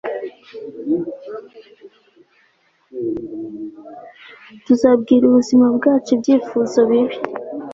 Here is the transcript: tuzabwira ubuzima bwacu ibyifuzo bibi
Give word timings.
tuzabwira 4.65 5.23
ubuzima 5.25 5.65
bwacu 5.77 6.09
ibyifuzo 6.15 6.79
bibi 6.89 7.17